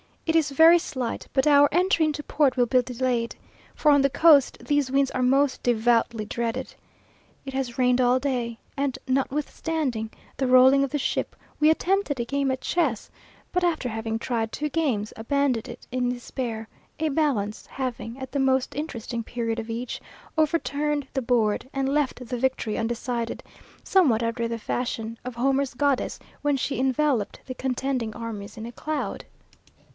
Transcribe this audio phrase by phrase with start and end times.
[0.25, 3.35] It is very slight, but our entry into port will be delayed,
[3.75, 6.73] for, on the coast, these winds are most devoutly dreaded.
[7.45, 12.25] It has rained all day, and, notwithstanding the rolling of the ship, we attempted a
[12.25, 13.11] game at chess,
[13.51, 16.67] but after having tried two games, abandoned it in despair,
[16.99, 20.01] a "balance" having, at the most interesting period of each,
[20.37, 23.43] overturned the board, and left the victory undecided,
[23.83, 28.71] somewhat after the fashion of Homer's goddess, when she enveloped the contending armies in a
[28.71, 29.25] cloud.